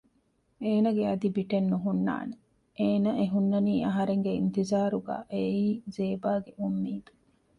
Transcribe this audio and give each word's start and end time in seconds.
އޭނަގެ 0.63 1.03
އަދި 1.09 1.27
ބިޓެއް 1.35 1.69
ނުހުންނާނެއޭނަ 1.71 3.11
އެހުންނަނީ 3.19 3.73
އަހަރެންގެ 3.85 4.31
އިންތިޒާރުގައި 4.37 5.25
އެއީ 5.33 5.65
ޒޭބާގެ 5.95 6.51
އުންމީދު 6.59 7.11